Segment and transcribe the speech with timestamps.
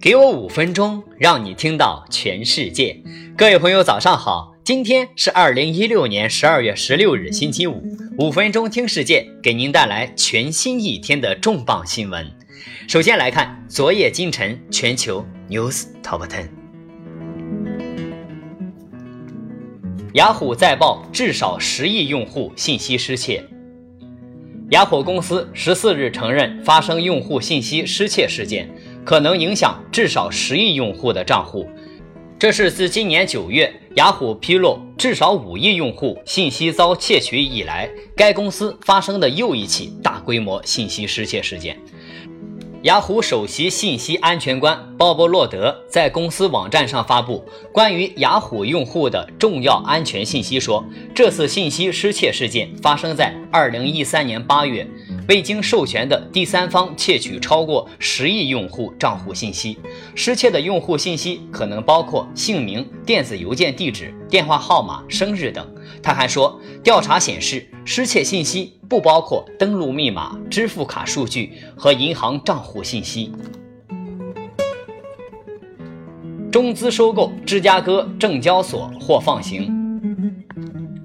[0.00, 2.98] 给我五分钟，让你听到全世界。
[3.36, 4.54] 各位朋友，早上好！
[4.64, 7.82] 今天是二零一六年十二月十六日，星期五。
[8.16, 12.26] 五分钟听世界，给您带来全新一天的重磅新闻。
[12.88, 16.48] 首先来看昨夜今晨全球 news top ten。
[20.14, 23.44] 雅虎再曝至少十亿用户信息失窃。
[24.70, 28.66] 雅虎公司十四日承认发生用户信息失窃事件。
[29.10, 31.68] 可能影响至少十亿用户的账户，
[32.38, 41.76] 这是自今年九月雅虎披露至少五亿用户信息遭窃取以来，该公司发生的又一起大规模信息失窃事件。
[42.84, 54.86] 雅虎首席信息安全官鲍勃·洛德在公司网站上发布关于雅虎用户的重要安全信息，说这次信息失窃事件发生在二零一三年八月。
[55.30, 59.78] 未经授权的第三方窃取超过十亿用户账户信息，
[60.16, 65.64] 失窃的用户信息可能包括姓名、电子邮件地址、电话号码、生日等。
[66.02, 73.30] 他还说，调查显示，失窃信息不包括登录密码、支付卡数据和银行账户信息。
[76.50, 79.76] 中资收购芝加哥证交所或放行。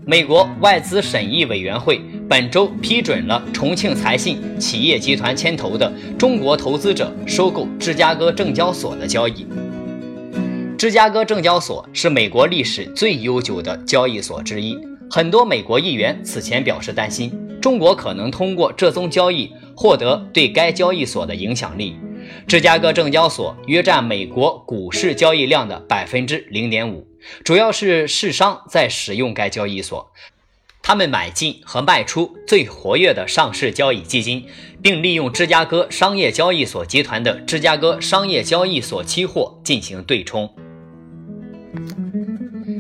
[0.08, 9.46] 美国外资审议委员会本周批准了重庆财信企业集团牵头的中国投资者收购芝加哥证交所的交易。
[10.76, 14.76] 芝加哥证交所是美国历史最悠久的交易所之一，
[15.10, 21.96] 很多美国议员此前表示担心，中国可能通过这宗交易获得对该交易所的影响力。
[22.48, 27.06] 芝加哥证交所约占美国股市交易量的百分之零点五。
[27.44, 30.12] 主要是市商在使用该交易所，
[30.88, 34.46] 他们买进和卖出最活跃的上市交易基金，
[34.84, 40.48] 并利用芝加哥商业交易所集团的芝加哥商业交易所期货进行对冲。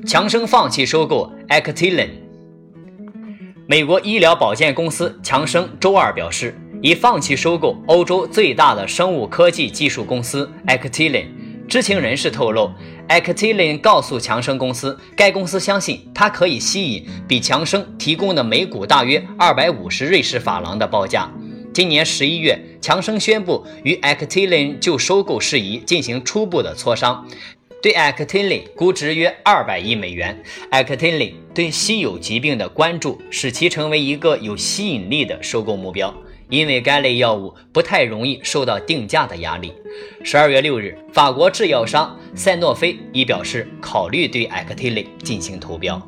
[0.05, 2.09] 强生放弃收购 Actilin。
[3.65, 11.25] 美国医疗保健公司强生周二表示，已放弃收购欧洲最大的生物科技技术公司 Actilin。
[11.67, 12.69] 知情人士透露。
[13.07, 21.31] Actilin 告诉强生公司，该公司相信它可以吸引比强生提供的每股大约二百五十瑞士法郎的报价。
[21.71, 27.27] 今年十一月，强生宣布与 Actilin 就收购事宜进行初步的磋商，
[27.79, 30.41] 对 Actilin 估值约二百亿美元。
[30.71, 36.11] Actilin 对稀有疾病的关注使其成为一个有吸引力的收购目标。
[36.49, 39.73] 因为该类药物不太容易受到定价的压力。
[40.23, 46.01] 十二月六日，法国制药商赛诺菲已表示考虑对 Actilin 进行投标。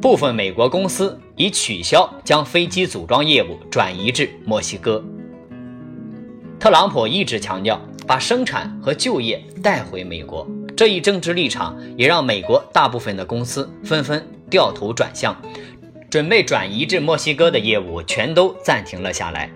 [0.00, 5.02] 部分美国公司已取消将飞机组装业务转移至墨西哥。
[6.58, 10.44] 特朗普一直强调把生产和就业带回美国，
[10.76, 15.36] 这一政治立场也让美国大部分的公司纷纷掉头转向。
[16.12, 19.50] 准备转移至墨西哥的业务全都暂停了下来。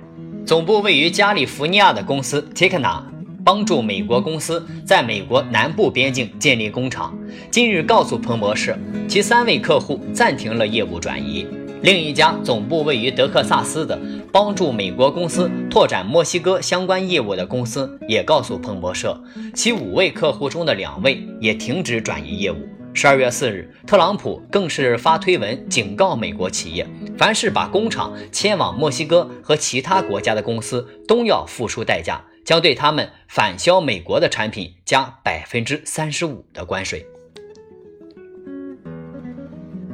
[0.46, 3.02] 总部位于加利福尼亚的公司 Tikna
[3.44, 7.14] 帮助美国公司在美国南部边境建立工厂。
[7.50, 8.74] 近日告诉彭博社，
[9.06, 11.46] 其三位客户暂停了业务转移。
[11.82, 14.00] 另一家总部位于德克萨斯的
[14.32, 19.22] 帮助美国公司拓展墨西哥相关业务的公司也告诉彭博社，
[19.52, 22.56] 其五位客户中的两位也停止转移业务。
[22.96, 26.86] 十二月四日，特朗普更是发推文警告美国企业，
[27.18, 37.06] 凡是把工厂迁往墨西哥和其他国家的公司，都要付出代价，将对他们返销美国的产品加百分之三十五的关税。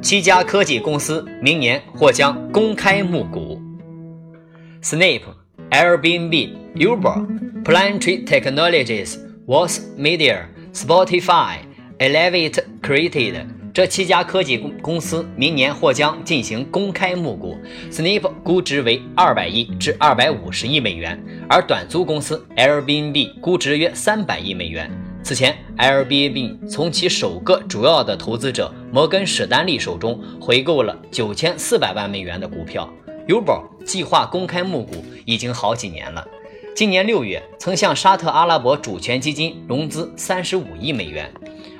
[0.01, 3.61] 七家科技公司明年或将公开募股
[4.81, 5.23] ：Snap、
[5.71, 11.57] Airbnb、Uber、Plantree Technologies、Vox Media、Spotify。
[12.03, 17.57] Elevate Created 这七家科技公公司明年或将进行公开募股
[17.89, 21.17] ，Snap 估值为二百亿至二百五十亿美元，
[21.47, 24.91] 而短租公司 Airbnb 估值约三百亿美元。
[25.23, 32.93] 此前，Airbnb 从其首个主要的投资者摩根史丹利手中回购了九千四百万美元的股票。
[33.29, 36.27] Uber 计划公开募股已经好几年了，
[36.75, 41.31] 今年六月曾向沙特阿拉伯主权基金融资三十五亿美元。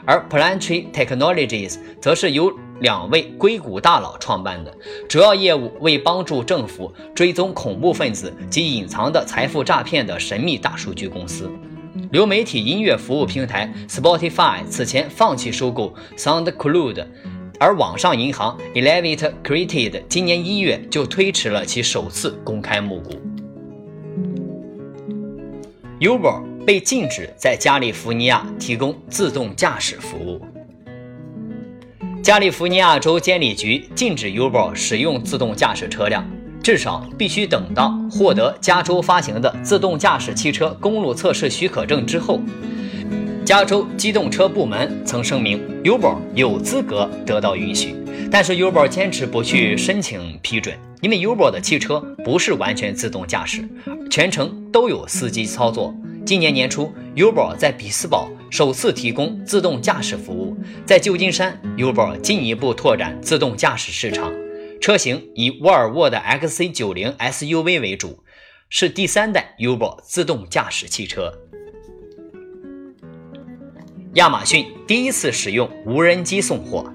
[0.06, 2.52] 而 Plantree Technologies 则是由
[2.82, 4.74] 两位硅谷大佬创办的，
[5.08, 11.50] 主要业务为帮助政府追踪恐怖分子及隐藏的财富诈骗的神秘大数据公司。
[12.12, 17.06] 流媒体音乐服务平台 Spotify 此前放弃收购 SoundCloud，
[17.60, 23.12] 而网上银行 Elevate Created 今年一月就推迟了其首次公开募股。
[26.00, 30.42] Uber 被禁止在加利福尼亚提供自动驾驶服务。
[32.22, 36.26] 加利福尼亚州监理局禁止 Uber 使用自动驾驶车辆，
[36.64, 42.40] 至少必须等到获得加州发行的自动驾驶汽车公路测试许可证之后。
[43.44, 47.94] 加州机动车部门曾声明，Uber 有资格得到允许，
[48.32, 53.68] 但是 Uber 坚持不去申请批准，因为 Uber 的汽车不是完全自动驾驶，
[54.10, 55.94] 全程都有司机操作。
[56.26, 60.56] 今年年初，Uber 在比斯堡首次提供自动驾驶服务，
[60.86, 64.32] 在旧金山，Uber 进一步拓展自动驾驶市场，
[64.80, 68.24] 车型以沃尔沃的 XC90 SUV 为主，
[68.70, 71.34] 是第三代 Uber 自动驾驶汽车。
[74.14, 76.90] 亚马逊第一次使用无人机送货。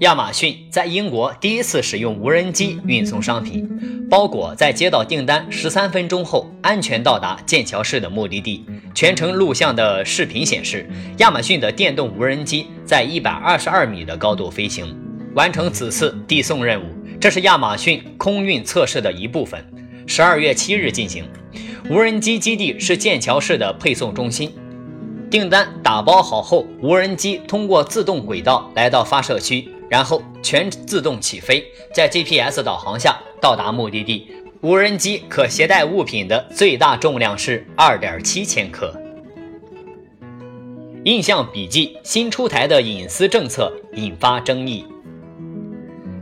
[0.00, 3.68] 亚马逊在英国第一次使用无人机运送商品，
[4.08, 8.64] 包裹在接到订单十三分钟后安全到达剑桥市的目的地。
[8.94, 14.96] 全程录像的视频显示，亚马逊的电动无人机在一百二十二米的高度飞行，
[15.34, 16.84] 完成此次递送任务。
[17.20, 19.64] 这是亚马逊空运测试的一部分，
[20.06, 21.24] 十二月七日进行。
[21.90, 24.52] 无人机基地是剑桥市的配送中心。
[25.28, 31.64] 订单打包好后，无人机通过自动轨道来到发射区，然后全自动起飞，
[31.94, 34.28] 在 GPS 导航下到达目的地。
[34.60, 38.92] 无人机可携带物品的最大重量是二点七千克。
[41.04, 44.84] 印象笔记新出台的隐私政策引发争议。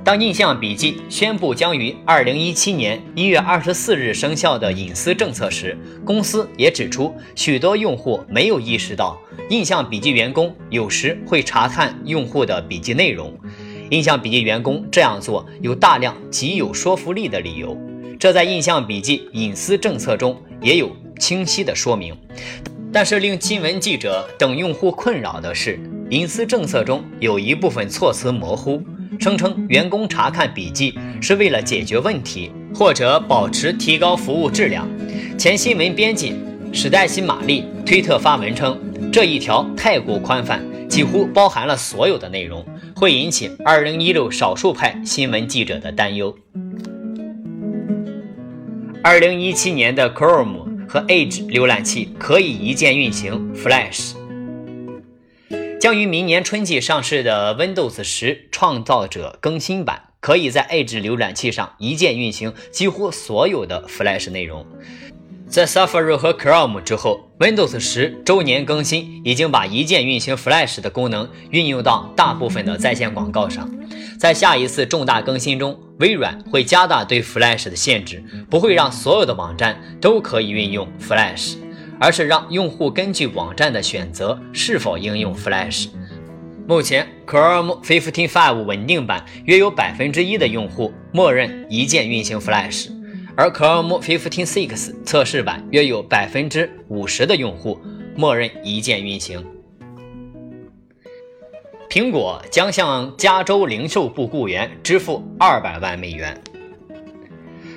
[0.05, 13.37] 当印象笔记宣布将于二零一七年一月二十四日生效的隐私政策时，公司也指出，许多用户没有意识到印象笔记员工有时会查看用户的笔记内容。
[13.91, 17.77] 印象笔记员工这样做有大量极有说服力的理由，
[18.19, 20.91] 这在印象笔记隐私政策中也有
[21.21, 22.17] 清晰的说明。
[22.93, 25.79] 但是令新闻记者等用户困扰的是，
[26.11, 28.83] 隐私政策中有一部分措辞模糊。
[29.19, 34.87] 声称员工查看笔记是为了解决问题或者保持提高服务质量。
[35.39, 36.35] 前新闻编辑
[36.73, 38.79] 史黛西·玛丽推特发文称，
[39.11, 42.63] 这一条太过宽泛，几乎包含了所有的内容，
[42.99, 46.35] 会引起2016少数派新闻记者的担忧。
[49.05, 54.15] 2017年的 Chrome 和 Edge 浏览器可以一键运行 Flash。
[55.79, 64.67] 将于明年春季上市的 Windows 十创造者更新版，可以在 Edge 浏览器上一键运行几乎所有的 Flash 内容。
[65.49, 73.71] 在 Safari 和 Chrome 之后，Windows 十周年更新已经把一键运行 Flash 的功能运用到大部分的在线广告上。
[74.19, 81.55] 在下一次重大更新中，微软会加大对 Flash 的限制，不会让所有的网站都可以运用 Flash。
[81.99, 85.87] 而是让用户根据网站的选择是否应用 Flash。
[86.67, 92.89] 目前 Chrome 15.5稳定版约有百分之一的用户默认一键运行 Flash，
[93.39, 97.79] 而 Chrome 15.6测试版约有百分之五十的用户
[98.17, 99.45] 默认一键运行。
[101.91, 106.41] 苹果将向加州零售部雇员支付二百万美元。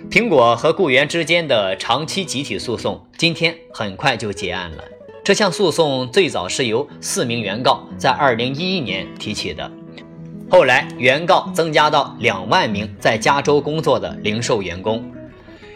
[0.09, 4.83] 苹果和雇员之间的长期集体诉讼今天很快就结案了。
[5.25, 9.69] 这项诉讼最早是由四名原告在2011年提起的，
[10.49, 15.03] 后来原告增加到两万名在加州工作的零售员工。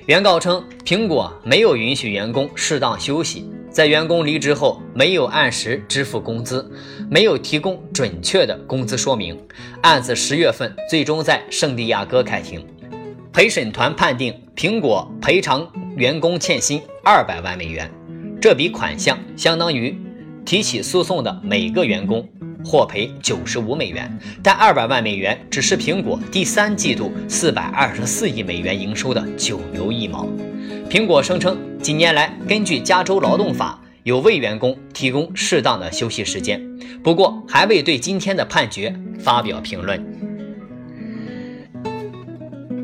[0.06, 6.70] 原告称，苹果没有允许员工适当休息，在员工离职后没有按时支付工资，
[7.10, 9.40] 没有提供准确的工资说明。
[9.82, 12.68] 案子十月份最终在圣地亚哥开庭。
[13.32, 17.90] 陪审团判定苹果赔偿员工欠薪二百万美元，
[18.42, 19.98] 这笔款项相当于
[20.44, 22.28] 提起诉讼的每个员工
[22.64, 24.12] 获赔九十五美元。
[24.42, 30.28] 但二百万美元只是苹果第三季度四百二十四亿美元营收的九牛一毛。
[30.90, 36.62] 苹果声称，近年来根据加州劳动法有为员工提供适当的休息时间，
[37.04, 40.04] 不过还未对今天的判决发表评论。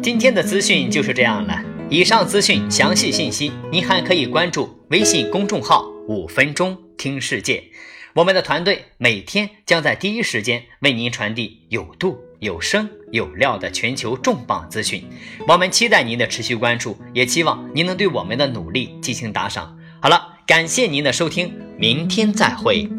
[0.02, 1.62] 今天的资讯就是这样了。
[1.90, 7.64] 以上资讯详细信息，您还可以关注微信公众号“五分钟听世界”。
[8.14, 15.04] 我们的团队每天将在第一时间为您传递有度、有声、有料的全球重磅资讯。
[15.48, 19.78] 我们期待您的持续关注，也期望您能对我们的努力进行打赏。
[20.02, 22.90] 好了，感谢您的收听，明天再会。